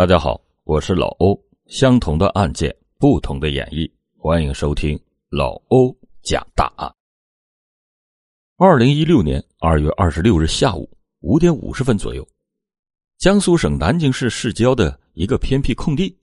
[0.00, 1.38] 大家好，我是老欧。
[1.66, 6.90] 相同的案件，不同的演绎，欢迎收听老欧讲大案。
[8.56, 10.88] 二零一六年二月二十六日下午
[11.20, 12.26] 五点五十分左右，
[13.18, 16.16] 江苏省南京市市郊的一个偏僻空地，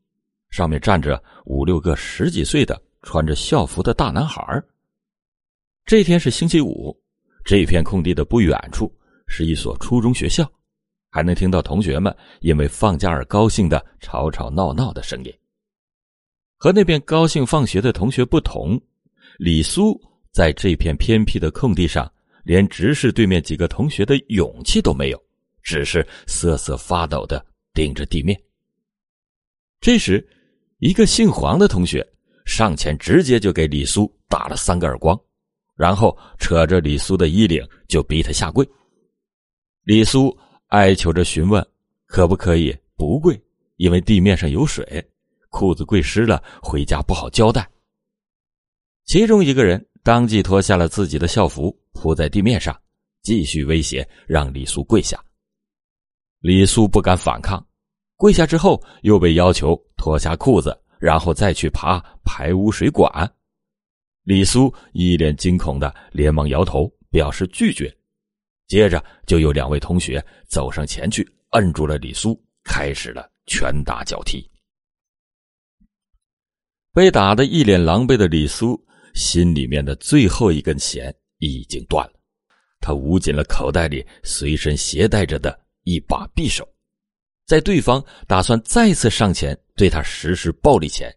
[0.50, 4.42] 上面站着五六个十几岁的穿着校服的大男孩。
[5.86, 7.00] 这天是星期五，
[7.46, 8.92] 这片空地的不远处
[9.28, 10.52] 是一所初中学校。
[11.18, 15.34] 还能听到同学们因为放假而高兴的吵吵闹闹的声音。
[16.58, 18.80] 和那边高兴放学的同学不同，
[19.40, 20.00] 李苏
[20.32, 22.08] 在这片偏僻的空地上，
[22.44, 25.20] 连直视对面几个同学的勇气都没有，
[25.64, 27.44] 只是瑟瑟发抖的
[27.74, 28.40] 盯着地面。
[29.82, 30.24] 这时，
[30.78, 32.08] 一个姓黄的同学
[32.46, 35.20] 上前直接就给李苏打了三个耳光，
[35.76, 38.64] 然后扯着李苏的衣领就逼他下跪。
[39.82, 40.32] 李苏。
[40.68, 41.66] 哀求着询问，
[42.06, 43.40] 可不可以不跪？
[43.78, 45.06] 因为地面上有水，
[45.50, 47.70] 裤子跪湿了，回家不好交代。
[49.06, 52.78] 其中一个人当即脱下了自己的校服，铺在地面上，
[53.22, 55.24] 继续威胁让李苏跪下。
[56.40, 57.66] 李苏不敢反抗，
[58.16, 63.10] 跪下之后又被要求脱下裤子，然后再去爬排污水管。
[64.24, 67.97] 李苏一脸惊恐的连忙摇头，表示拒绝。
[68.68, 74.46] 接着就有两位同学走上前去，摁住了李苏，开始了拳打脚踢。
[76.92, 78.78] 被打得一脸狼狈的李苏，
[79.14, 82.14] 心里面的最后一根弦已经断了。
[82.82, 86.68] 他捂紧了口袋里随身携带着的一把匕首，
[87.46, 91.10] 在对方打算再次上前对他实施暴力前，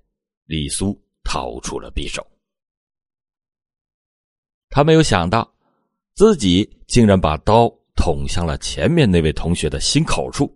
[0.44, 2.24] 李苏掏出了匕首。
[4.68, 5.52] 他没有想到。
[6.20, 10.54] 自己竟然把刀捅向了前面那位同学的心口处，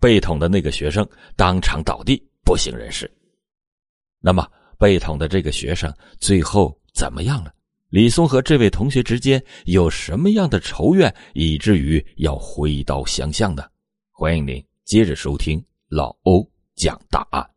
[0.00, 3.08] 被捅的那个学生当场倒地，不省人事。
[4.18, 4.44] 那么，
[4.76, 7.54] 被捅的这个学生最后怎么样了？
[7.90, 13.62] 李松和这位同学之间有什么样的仇怨，以至于要挥刀相向呢？
[14.10, 17.48] 欢迎您接着收听老欧讲大案。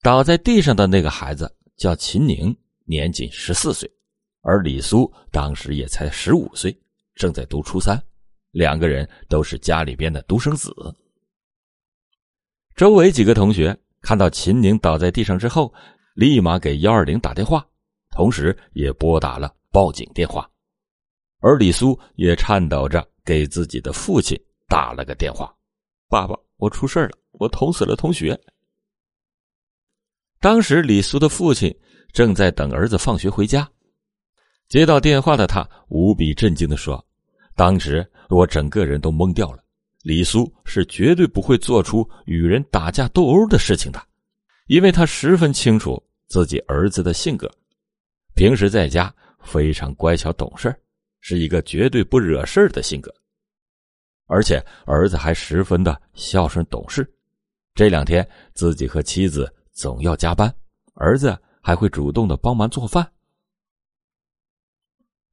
[0.00, 3.93] 倒在地上的那个孩子叫秦宁，年仅十四岁。
[4.46, 6.78] 而李苏当时也才十五岁，
[7.14, 8.00] 正在读初三，
[8.50, 10.70] 两个人都是家里边的独生子。
[12.76, 15.72] 周围几个同学看到秦宁倒在地上之后，
[16.14, 17.66] 立马给幺二零打电话，
[18.10, 20.48] 同时也拨打了报警电话。
[21.38, 24.38] 而李苏也颤抖着给自己的父亲
[24.68, 25.54] 打了个电话
[26.06, 28.38] ：“爸爸，我出事了，我捅死了同学。”
[30.38, 31.74] 当时李苏的父亲
[32.12, 33.66] 正在等儿子放学回家。
[34.74, 37.00] 接到电话的他无比震惊的说
[37.54, 39.62] ：“当时我整个人都懵掉了。
[40.02, 44.02] 李苏是绝对不会做出与人打架斗殴的事情的，
[44.66, 47.48] 因为他十分清楚自己儿子的性格，
[48.34, 49.14] 平时在家
[49.44, 50.74] 非常乖巧懂事，
[51.20, 53.14] 是一个绝对不惹事的性格。
[54.26, 57.08] 而且儿子还十分的孝顺懂事。
[57.76, 60.52] 这两天自己和妻子总要加班，
[60.94, 63.08] 儿子还会主动的帮忙做饭。”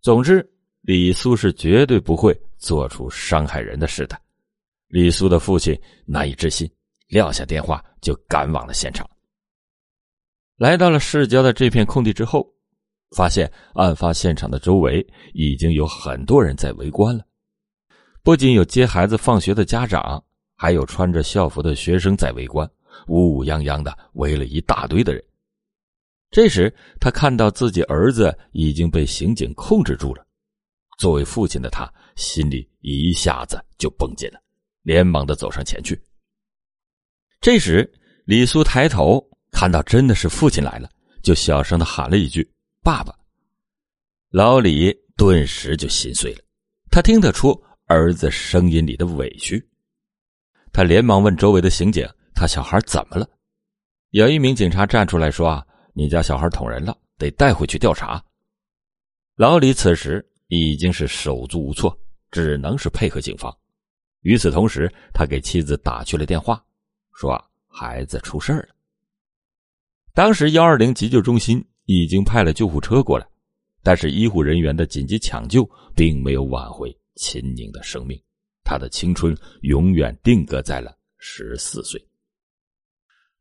[0.01, 0.44] 总之，
[0.81, 4.19] 李苏是绝对不会做出伤害人的事的。
[4.88, 6.67] 李苏的父亲难以置信，
[7.07, 9.07] 撂下电话就赶往了现场。
[10.57, 12.51] 来到了市郊的这片空地之后，
[13.16, 17.23] 发现案发现场的周围已经有很多人在围观了。
[18.23, 20.23] 不仅有接孩子放学的家长，
[20.56, 22.67] 还有穿着校服的学生在围观，
[23.07, 25.23] 乌乌泱泱的围了一大堆的人。
[26.31, 30.25] 这时，他看到自己儿子已经被刑警控制住了。
[30.97, 34.40] 作为父亲的他，心里一下子就绷紧了，
[34.84, 36.02] 连忙的走上前去。
[37.41, 37.91] 这时，
[38.24, 39.22] 李苏抬头
[39.52, 40.90] 看到真的是父亲来了，
[41.22, 42.50] 就小声的喊了一句
[42.81, 43.14] ：“爸爸。”
[44.31, 46.40] 老李顿时就心碎了，
[46.90, 49.62] 他听得出儿子声音里的委屈。
[50.72, 53.29] 他连忙问周围的刑警：“他小孩怎么了？”
[54.11, 58.23] 有一名警察站出来说：“啊。”你家小孩捅人了，得带回去调查。
[59.35, 61.97] 老李此时已经是手足无措，
[62.32, 63.55] 只能是配合警方。
[64.22, 66.64] 与此同时，他给妻子打去了电话，
[67.14, 68.70] 说孩子出事了。
[70.14, 73.28] 当时幺二零急救中心已经派了救护车过来，
[73.82, 78.22] 但是医护人员的紧急抢救并没有挽回秦宁的生命，
[78.64, 81.99] 他的青春永远定格在了十四岁。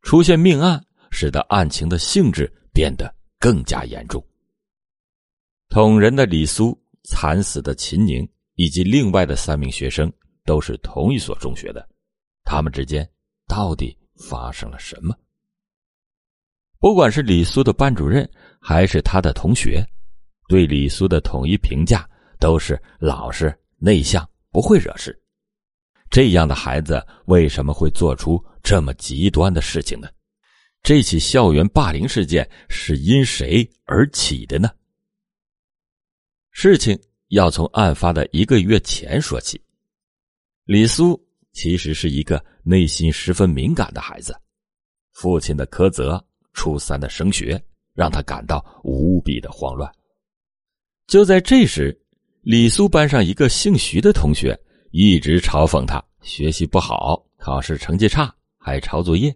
[0.02, 0.84] 出现命案。
[1.10, 4.24] 使得案情的性质变得更加严重。
[5.68, 10.12] 捅人的李苏、惨死的秦宁以及另外的三名学生
[10.44, 11.88] 都是同一所中学的，
[12.44, 13.08] 他们之间
[13.46, 15.14] 到底发生了什么？
[16.78, 18.28] 不管是李苏的班主任
[18.60, 19.86] 还是他的同学，
[20.48, 22.08] 对李苏的统一评价
[22.38, 25.16] 都是老实、内向，不会惹事。
[26.08, 30.08] 这样的孩子为什么会做出这么极端的事情呢？
[30.82, 34.70] 这起校园霸凌事件是因谁而起的呢？
[36.50, 36.98] 事情
[37.28, 39.60] 要从案发的一个月前说起。
[40.64, 41.20] 李苏
[41.52, 44.34] 其实是一个内心十分敏感的孩子，
[45.12, 47.62] 父亲的苛责、初三的升学，
[47.94, 49.90] 让他感到无比的慌乱。
[51.06, 51.98] 就在这时，
[52.42, 54.58] 李苏班上一个姓徐的同学。
[54.92, 59.32] 一直嘲讽他学习不好，考试成绩差，还抄作业。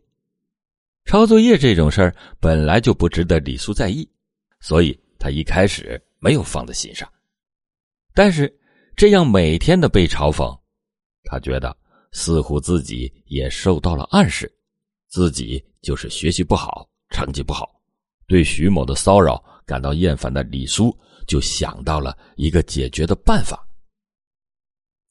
[1.04, 4.08] 抄作业这种事儿本来就不值得李苏在意，
[4.60, 7.08] 所以他一开始没有放在心上。
[8.14, 8.52] 但是
[8.96, 10.58] 这样每天的被嘲讽，
[11.24, 11.76] 他觉得
[12.12, 14.50] 似乎自己也受到了暗示，
[15.08, 17.70] 自己就是学习不好，成绩不好。
[18.26, 20.96] 对徐某的骚扰感到厌烦的李苏，
[21.26, 23.62] 就想到了一个解决的办法。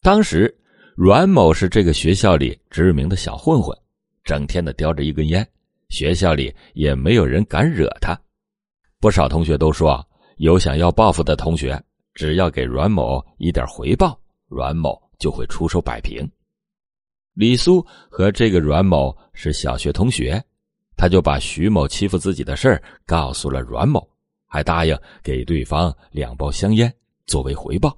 [0.02, 0.54] 当时，
[0.96, 3.78] 阮某是这个学校里知名的小混混，
[4.24, 5.48] 整天的叼着一根烟，
[5.94, 8.20] 学校里也没有人敢惹他。
[9.00, 10.04] 不少同学都说，
[10.38, 11.80] 有想要报复的同学，
[12.16, 16.28] 只要给阮某一点回报，阮某就会出手摆平。
[17.36, 20.44] 李苏和这个阮某是小学同学，
[20.98, 24.06] 他就把徐某欺负自己的事告诉了阮某，
[24.48, 26.92] 还答应给对方两包香烟
[27.28, 27.96] 作为回报，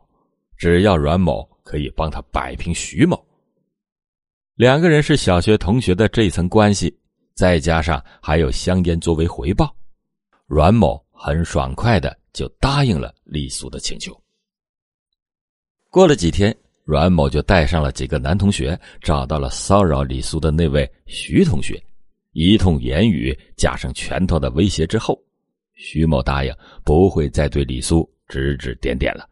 [0.57, 1.47] 只要阮某。
[1.65, 3.19] 可以帮他摆平徐某。
[4.53, 6.95] 两个人是小学同学的这层关系，
[7.35, 9.75] 再加上还有香烟作为回报，
[10.47, 14.17] 阮某很爽快的就答应了李苏的请求。
[15.89, 16.55] 过了几天，
[16.85, 21.81] 阮某就带上了几个男同学，找到了骚扰李苏的那位徐同学，
[22.31, 25.21] 一通言语加上拳头的威胁之后，
[25.73, 29.29] 徐某答应不会再对李苏指指点点了。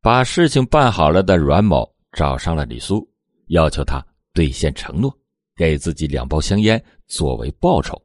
[0.00, 3.08] 把事情办好了的阮某找上了李苏，
[3.46, 5.16] 要求他兑现承诺，
[5.56, 8.00] 给自己两包香烟作为报酬。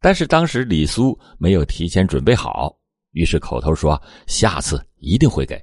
[0.00, 2.76] 但是当时李苏没有提前准备好，
[3.12, 5.62] 于是口头说下次一定会给。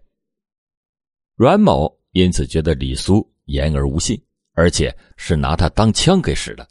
[1.36, 4.22] 阮某因此觉得李苏言而无信，
[4.54, 6.68] 而且是拿他当枪给使的，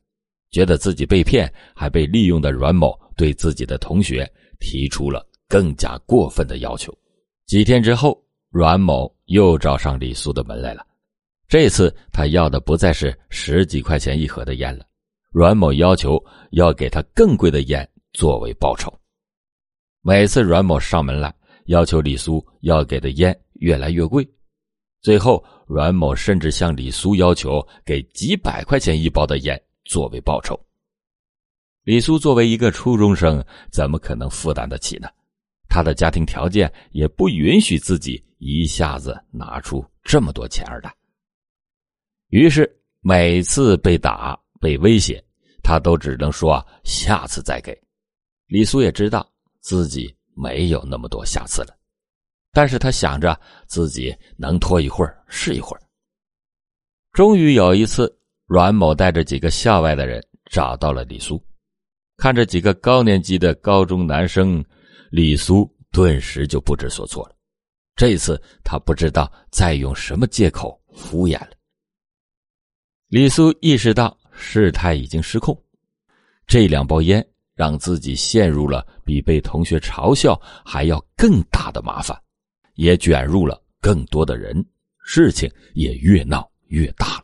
[0.51, 4.31] 觉得自己被骗还被利用的阮某对自己的同学
[4.61, 6.97] 提出了更加过分的要求。
[7.47, 8.23] 几天之后。
[8.49, 10.87] 阮某又找上李苏的门来了，
[11.49, 14.85] 这次他要的不再是十几块钱一盒的烟了，
[15.31, 18.93] 阮某要求要给他更贵的烟作为报酬。
[20.03, 21.33] 每次阮某上门来，
[21.67, 24.29] 要求李苏要给的烟越来越贵，
[25.03, 30.61] 最后阮某甚至向李苏要求给几百块钱一包的烟作为报酬。
[31.85, 35.09] 李苏作为一个初中生，怎么可能负担得起呢？
[35.69, 40.93] 他的家庭条件也不允许自己一下子拿出这么多钱来。
[42.29, 42.69] 于是
[43.01, 45.23] 每次被打、被威胁，
[45.63, 47.77] 他都只能说下次再给。
[48.47, 49.29] 李苏也知道
[49.61, 51.77] 自己没有那么多下次了，
[52.53, 55.83] 但是他想着自己能拖一会儿是一会儿。
[57.13, 58.15] 终于有一次，
[58.47, 61.43] 阮某带着几个校外的人找到了李苏，
[62.17, 64.65] 看着几个高年级的高中男生。
[65.09, 67.35] 李苏顿时就不知所措了，
[67.95, 71.56] 这次他不知道再用什么借口敷衍了。
[73.17, 75.59] 李苏意识到事态已经失控，
[76.47, 82.15] 这两包烟让自己陷入了比被同学嘲笑还要更大的麻烦，
[82.75, 84.63] 也卷入了更多的人，
[85.03, 87.23] 事情也越闹越大了。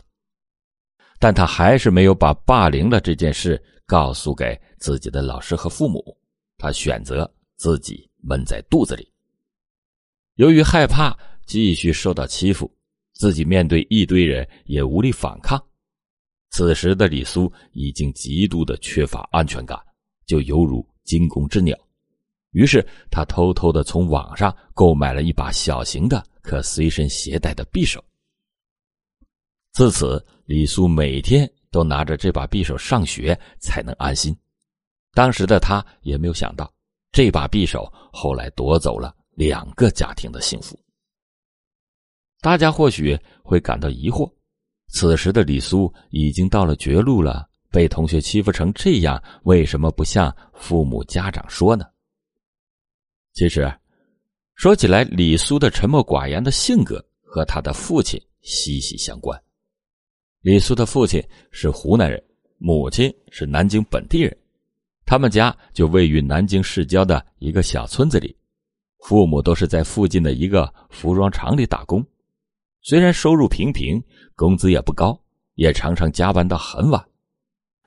[1.18, 6.02] 但他还是没有把霸凌了这件事告诉给自己的老师和父母，
[6.56, 7.30] 他选择。
[7.58, 9.12] 自己闷在肚子里，
[10.36, 12.74] 由于害怕继续受到欺负，
[13.12, 15.62] 自己面对一堆人也无力反抗。
[16.52, 19.78] 此时的李苏已经极度的缺乏安全感，
[20.26, 21.76] 就犹如惊弓之鸟。
[22.50, 28.04] 于是他偷偷的从网上购买了一把小型的可随身携带的匕首。
[29.72, 34.36] 自此，李苏每天都拿着这把匕首上学才能安心。
[35.14, 36.70] 当时的他也没有想到。
[37.10, 40.78] 这把匕首后来夺走了两个家庭的幸福。
[42.40, 44.30] 大家或许会感到疑惑：
[44.92, 51.86] 此时的李苏已经到了绝路了，被同学欺负成这样，为什么不向父母家长说呢？
[53.32, 53.72] 其实，
[54.54, 59.42] 说起来，李苏的沉默寡言的性格和他的父亲息息相关。
[60.42, 62.22] 李苏的父亲是湖南人，
[62.58, 64.36] 母亲是南京本地人，
[65.06, 68.36] 他们家就位于南京市郊的一个小村子里，
[69.06, 72.06] 父母都是在附近的一个服装厂里打工，
[72.82, 74.02] 虽然收入平平，
[74.34, 75.18] 工资也不高，
[75.54, 77.02] 也常常加班到很晚，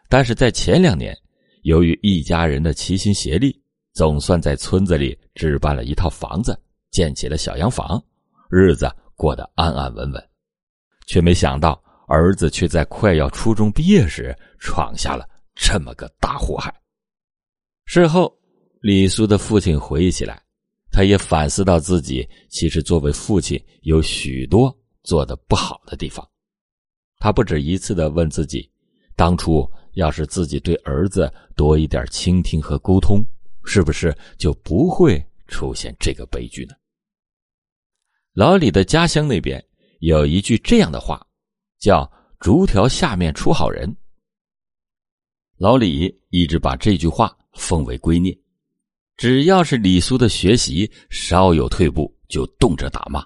[0.10, 1.18] 但是在前两年，
[1.64, 3.62] 由于一家人的齐心协力，
[3.94, 6.58] 总算在村子里置办了一套房子，
[6.92, 8.02] 建起了小洋房，
[8.50, 10.30] 日子过得安安稳稳，
[11.06, 11.82] 却没想到。
[12.08, 16.72] 儿子却在快要初中毕业时闯下了这么个大祸害。
[17.86, 18.32] 事后，
[18.80, 20.40] 李苏的父亲回忆起来，
[20.92, 24.72] 他也反思到自己其实作为父亲有许多
[25.06, 26.28] 做的不好的地方。
[27.20, 28.70] 他不止一次的问自己：
[29.16, 33.24] 当初要是自己对儿子多一点倾听和沟通，
[33.64, 36.76] 是不是就不会出现这个悲剧呢？
[38.34, 39.64] 老李的家乡那边
[40.00, 41.26] 有一句这样的话。
[41.78, 42.10] 叫
[42.40, 43.96] “竹条下面出好人”。
[45.58, 48.36] 老李一直把这句话奉为圭臬，
[49.18, 53.24] 只要是李苏的学习稍有退步，就动辄打骂。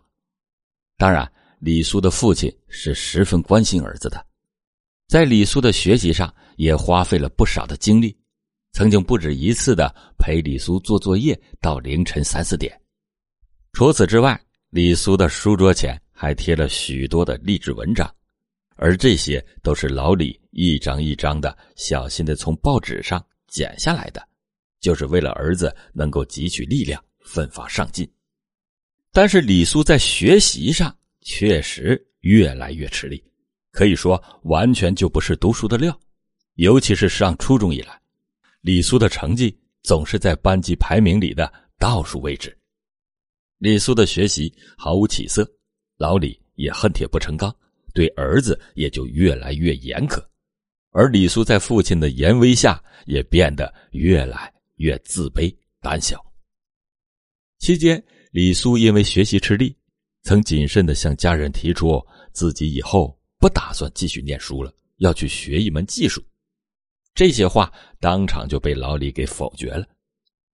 [0.98, 4.25] 当然，李苏的父亲是十分关心儿子的，
[5.07, 8.17] 在李苏的学习上也花费了不少的精力，
[8.71, 12.79] 曾经不止一次的陪李苏做作业到凌晨三四点。
[13.73, 14.39] 除此之外，
[14.69, 18.09] 李苏的书桌前还贴了许多的励志文章。
[18.81, 24.25] 而这些都是老李一张一张的小心的从报纸上剪下来的，
[24.79, 28.09] 就是为了儿子能够汲取力量，奋发上进。
[29.11, 30.95] 但是李苏在学习上
[31.29, 33.24] 确实越来越吃力，
[33.69, 35.98] 可以说完全就不是读书的料。
[36.55, 38.01] 尤其是上初中以来，
[38.62, 42.57] 李苏的成绩总是在班级排名里的倒数位置。
[43.59, 45.48] 李苏的学习毫无起色，
[45.98, 47.55] 老李也恨铁不成钢。
[47.93, 50.24] 对儿子也就越来越严苛，
[50.91, 56.24] 而李苏在父亲的严威下也变得越来越自卑胆小。
[57.59, 59.75] 期间，李苏因为学习吃力，
[60.29, 62.00] 曾谨慎的向家人提出
[62.33, 66.24] 自己以后不打算继续念书了，要去学一门技术。
[67.15, 69.88] 这些话当场就被老李给否决了，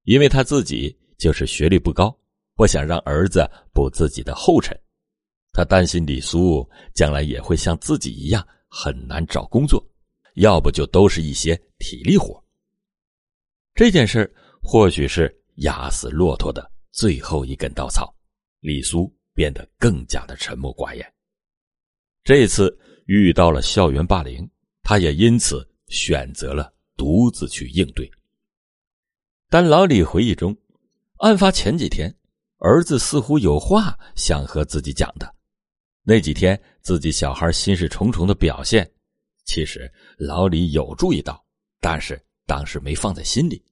[0.04, 2.18] 因为他自己就是学历不高，
[2.56, 4.74] 不想让儿子步自己的后尘。
[5.52, 9.86] 他担心李苏将来也会像自己一样很难找工作，
[10.36, 12.42] 要不就都是一些体力活。
[13.74, 18.16] 这件事或许是压死骆驼的最后一根稻草，
[18.62, 21.14] 李苏变得更加的沉默寡言。
[22.24, 22.76] 这次
[23.06, 24.50] 遇到了校园霸凌，
[24.82, 28.10] 他也因此选择了独自去应对。
[29.48, 30.58] 但老李回忆中，
[31.18, 32.12] 案发前几天，
[32.58, 35.36] 儿子似乎有话想和自己讲的。
[36.02, 38.90] 那几天，自己小孩心事重重的表现，
[39.44, 41.44] 其实老李有注意到，
[41.80, 43.64] 但是当时没放在心里。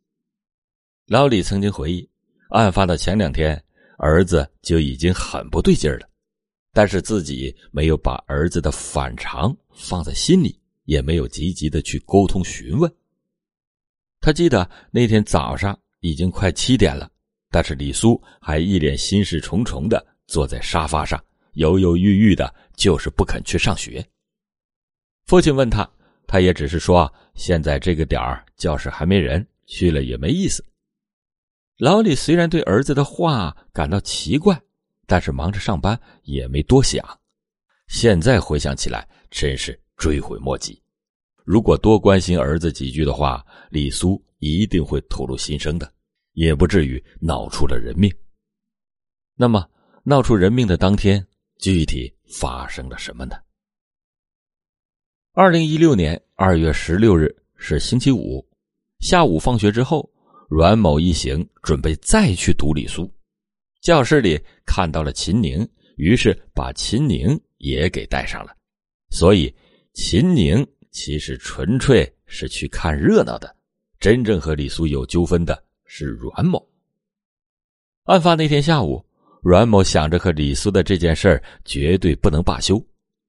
[1.06, 2.10] 老李曾经回忆，
[2.50, 3.63] 案发的前两天，
[3.98, 6.10] 儿子就已经很不对劲了，
[6.72, 12.92] 但是自己没有把儿子的反常放在心里，也没有积极的去沟通询问。
[14.20, 17.10] 他记得那天早上已经快七点了，
[17.52, 21.24] 但是李苏还一脸心事重重的坐在沙发上。
[21.54, 24.04] 犹犹豫豫的，就是不肯去上学。
[25.28, 25.88] 父亲问他，
[26.26, 30.66] 他也只是说：“现在这个点儿教室还没人，去了也没意思。”
[31.78, 34.60] 老李虽然对儿子的话感到奇怪，
[35.06, 37.04] 但是忙着上班也没多想。
[37.88, 40.82] 现在回想起来，真是追悔莫及。
[41.44, 45.92] 如果多关心儿子几句的话，李苏一定会吐露心声的，
[46.34, 48.14] 也不至于闹出了人命。
[49.36, 49.68] 那么，
[50.04, 51.26] 闹出人命的当天。
[51.60, 53.38] 具体发生了什么呢？
[55.32, 58.46] 二零一六年二月十六日是星期五，
[59.00, 60.12] 下午放学之后，
[60.56, 63.12] 阮某一行准备再去读李苏。
[63.82, 68.56] 教室里看到了秦宁，于是把秦宁也给带上了。
[69.10, 69.52] 所以，
[69.96, 73.56] 秦宁其实纯粹是去看热闹的，
[74.00, 76.64] 真正和李苏有纠纷的是阮某。
[78.04, 79.04] 案发那天下午。
[79.42, 82.82] 阮某想着和李苏的这件事儿绝对不能罢休，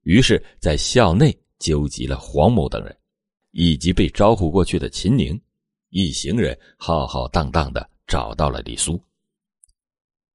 [0.02, 2.96] 于是，在校内纠集了黄某等人，
[3.50, 5.40] 以及被招呼过去的秦宁，
[5.94, 9.00] 一行人浩浩荡荡的找到了李苏。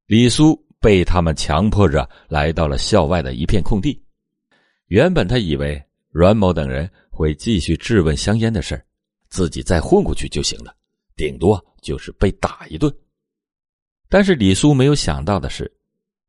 [0.06, 4.02] 李苏被他们强迫着来到了校外的一片空地。
[4.88, 8.82] 原本他以为阮某等人会继续质问香烟的事
[9.28, 10.74] 自己再混过去就行了，
[11.18, 12.92] 顶多就是被打一顿。
[14.08, 15.70] 但是李苏没有想到的是，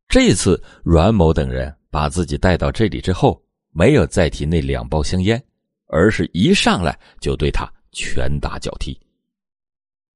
[0.09, 5.41] 这次阮某等人把自己带到这里之后，没有再提那两包香烟，
[5.87, 9.01] 而是一上来就对他拳打脚踢。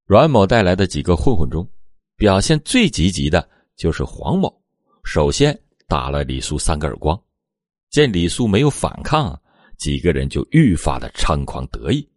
[0.05, 1.67] 阮某带来的几个混混中，
[2.15, 4.55] 表现最积极的就是黄某，
[5.03, 7.19] 首先打了李苏三个耳光。
[7.89, 9.35] 见李苏没有反抗，
[9.79, 12.07] 几个人就愈发的猖狂得意。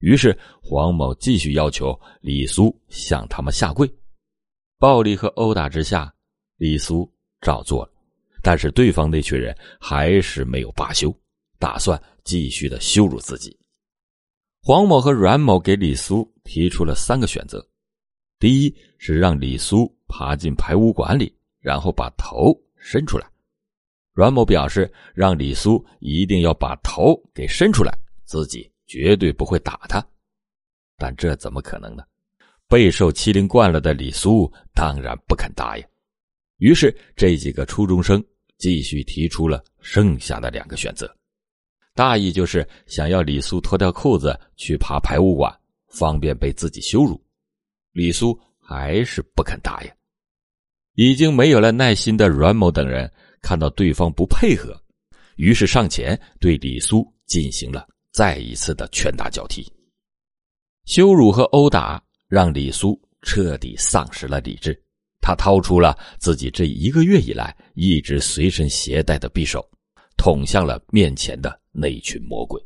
[0.00, 3.90] 于是黄某继续要求李苏向他们下跪。
[4.78, 6.12] 暴力和殴打之下，
[6.58, 7.10] 李苏
[7.40, 7.92] 照做了，
[8.42, 11.10] 但是对方那群人还是没有罢休，
[11.58, 13.58] 打算继续的羞辱自己。
[14.64, 17.66] 黄某和阮某给李苏提出了三个选择：
[18.38, 23.26] 第一是让李苏爬进排污管里，然后把头伸出来；
[24.12, 27.92] 阮某表示让李苏一定要把头给伸出来，
[28.24, 30.00] 自己绝对不会打他。
[30.96, 32.04] 但这怎么可能呢？
[32.68, 35.84] 备受欺凌惯了的李苏当然不肯答应。
[36.58, 38.24] 于是这几个初中生
[38.58, 41.12] 继续提出了剩下的两个选择。
[41.94, 45.54] 大意就是想要李苏脱掉裤子去爬排污管，
[45.88, 47.22] 方便被自己羞辱。
[47.92, 49.90] 李苏还是不肯答应。
[50.94, 54.78] 已经没有了耐心的阮某等人看到对方不配合，
[55.36, 59.70] 于是上前对李苏进行了再一次的拳打脚踢。
[60.84, 64.78] 羞辱和殴打让李苏彻底丧失了理智，
[65.20, 69.66] 他掏出了自己这一个月以来一直随身携带的匕首。
[70.18, 72.62] 捅向了面前的那群魔鬼。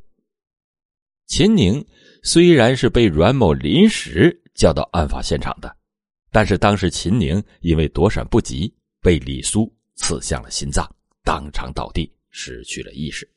[1.26, 1.84] 秦宁
[2.22, 5.76] 虽然是被阮某临时叫到案发现场的，
[6.30, 10.88] 但是当时秦宁因为躲闪不及，被李苏刺向了心脏，
[11.24, 13.28] 当场倒地，失去了意识。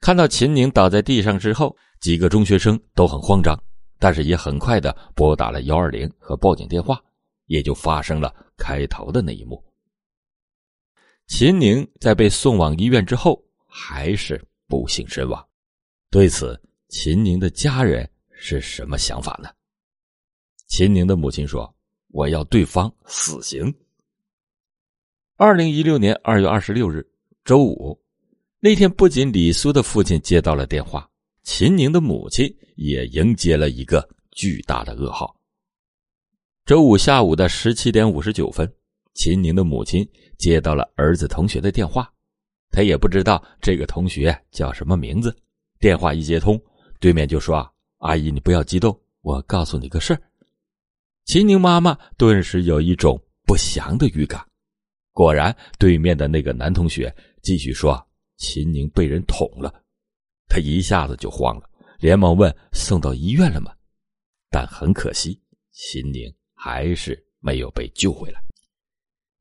[0.00, 3.60] 看到秦宁倒在地上之后，几个中学生都很慌张，
[3.98, 7.02] 但是也很快的拨打了幺二零和报警电话，
[7.46, 9.62] 也就发生了开头的那一幕。
[11.26, 13.44] 秦宁在被送往医院之后，
[13.80, 15.46] 还是不幸身亡。
[16.10, 19.48] 对此，秦宁的家人是什么想法呢？
[20.66, 21.72] 秦宁的母亲说
[22.10, 23.72] ：“我要对方死刑。”
[25.38, 27.08] 二零一六年二月二十六日，
[27.44, 27.96] 周五，
[28.58, 31.08] 那天不仅李苏的父亲接到了电话，
[31.44, 35.32] 秦宁的母亲也迎接了一个巨大的噩耗。
[36.66, 38.70] 周五下午的十七点五十九分，
[39.14, 40.04] 秦宁的母亲。
[40.38, 42.08] 接到了儿子同学的电话，
[42.70, 45.36] 他也不知道这个同学叫什么名字。
[45.80, 46.60] 电话一接通，
[47.00, 47.56] 对面就说：“，
[47.98, 50.20] 阿姨，你不要激动，我告诉你个事儿。”
[51.24, 54.44] 秦宁妈妈顿时有一种不祥的预感。
[55.12, 58.06] 果然，对面的那个男同学继续说
[58.38, 59.82] ：“秦宁被人捅了。”
[60.48, 63.72] 他一下子就慌了，连忙问：“送到医院了吗？”
[64.50, 65.40] 但很可惜，
[65.72, 68.40] 秦宁还是没有被救回来。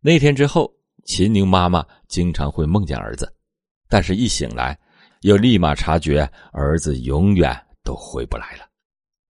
[0.02, 0.77] 那天之后。
[1.08, 3.34] 秦宁妈妈经常会梦见儿子，
[3.88, 4.78] 但是一醒来，
[5.22, 8.68] 又立马察觉儿子永远都回不来了。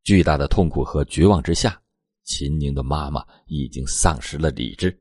[0.03, 1.79] 巨大的痛苦和绝望之下，
[2.23, 4.99] 秦宁的妈妈已经丧失了理智。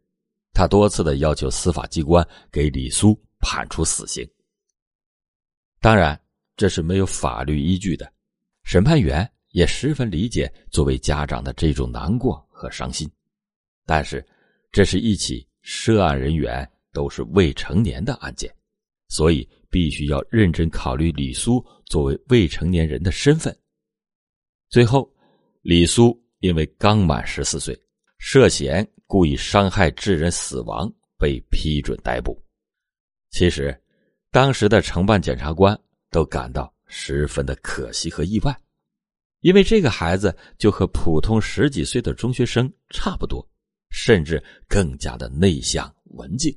[0.53, 4.29] 她多次的要求司法机关给李苏判处死刑。
[5.81, 6.21] 当然，
[6.59, 8.13] 这是没有法律依据的。
[8.65, 13.11] 审判员也十分理解作为家长的这种难过和伤心，
[13.87, 14.23] 但是，
[14.71, 15.49] 这是一起。
[15.69, 18.49] 涉案人员都是未成年的案件，
[19.09, 23.53] 所以必须要认真考虑李苏作为未成年人的身份。
[24.69, 25.13] 最后，
[25.63, 27.77] 李苏因为刚满十四岁，
[28.19, 32.41] 涉嫌故意伤害致人死亡，被批准逮捕。
[33.31, 33.77] 其实，
[34.31, 35.77] 当时的承办检察官
[36.13, 38.57] 都感到十分的可惜和意外，
[39.41, 43.45] 因为这个孩子就和普通十几岁的中学生差不多。
[43.89, 46.55] 甚至更加的内向文静，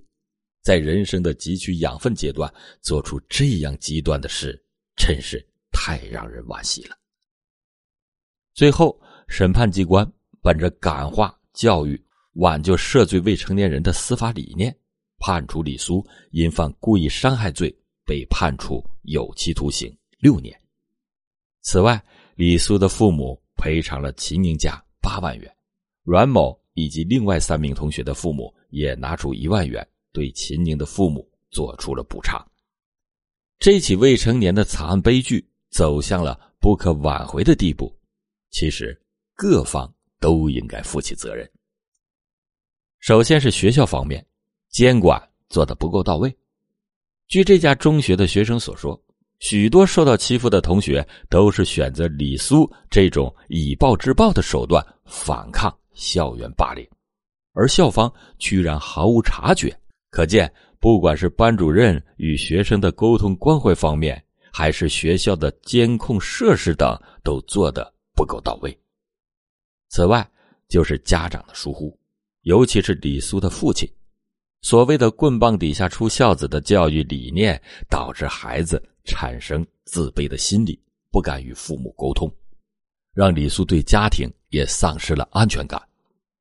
[0.62, 4.62] 在人生的汲取养分阶段做出这样极端的事，
[4.96, 6.98] 真是太让人惋惜了。
[8.54, 10.06] 最后，审判机关
[10.42, 12.02] 本着感化教育、
[12.34, 14.76] 挽救涉罪未成年人的司法理念，
[15.18, 17.74] 判处李苏因犯故意伤害罪
[18.06, 20.60] 被判处有期徒刑六年。
[21.62, 22.04] 此外，
[22.36, 25.56] 李苏的父母赔偿了秦宁家八万元，
[26.04, 26.60] 阮某。
[26.74, 32.46] 以及另外三名同学的父母也拿出一万元，对秦宁的父母做出了补偿。
[33.60, 37.94] 这起未成年的惨案悲剧走向了不可挽回的地步，
[38.52, 38.98] 其实
[39.36, 41.50] 各方都应该负起责任。
[43.00, 44.26] 首先是学校方面，
[44.70, 46.34] 监管做的不够到位。
[47.28, 49.02] 据这家中学的学生所说，
[49.40, 55.74] 许多受到欺负的同学都是选择李苏这种以暴制暴的手段反抗。
[56.00, 56.88] 校园霸凌，
[57.52, 59.78] 而校方居然毫无察觉，
[60.10, 68.80] 可见不管是班主任与学生的沟通关怀方面，还是学校的监控设施等，都做得不够到位。
[69.90, 70.26] 此外，
[70.70, 72.00] 就是家长的疏忽，
[72.44, 73.92] 尤其是李苏的父亲，
[74.62, 80.82] 所谓的“棍棒底下出孝子”的教育理念，导致孩子产生自卑的心理，
[81.12, 82.32] 不敢与父母沟通，
[83.14, 85.82] 让李苏对家庭也丧失了安全感，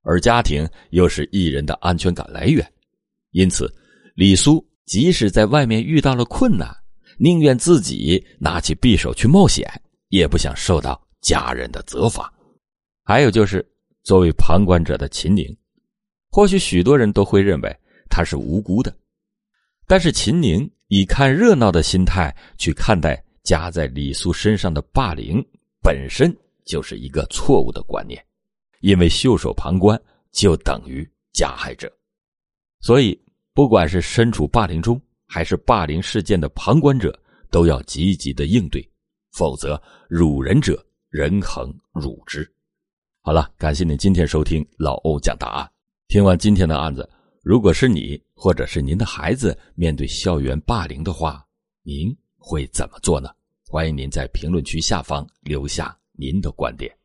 [0.08, 2.66] 而家庭又是艺人的安全感来源，
[3.32, 3.70] 因此，
[4.14, 6.74] 李苏即使在外面遇到了困难，
[7.18, 9.70] 宁愿自己拿起匕首去冒险，
[10.08, 12.32] 也不想受到家人的责罚。
[13.04, 13.64] 还有就是。
[14.04, 15.54] 作为旁观者的秦宁，
[16.30, 17.76] 或许许多人都会认为
[18.08, 18.96] 他是无辜的，
[19.86, 25.44] 但是秦宁以看热闹的心态去看待加在李苏身上的霸凌，
[25.82, 28.24] 本身就是一个错误的观念，
[28.80, 30.00] 因为袖手旁观
[30.32, 31.92] 就等于加害者，
[32.80, 33.20] 所以
[33.54, 37.18] 不管是身处霸凌中，还是霸凌事件的旁观者，
[37.50, 38.88] 都要积极的应对，
[39.32, 42.48] 否则辱人者人恒辱之。
[43.20, 45.70] 好了，感谢您今天收听老欧讲答案。
[46.06, 47.08] 听完今天的案子，
[47.42, 51.44] 如果是你或者是您的孩子面对校园霸凌的话，
[51.82, 53.28] 您会怎么做呢？
[53.66, 56.98] 欢迎您在评论区下方留下您的观点。